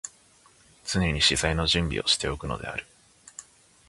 [0.83, 2.87] 常に詩材の準備をして置くのである。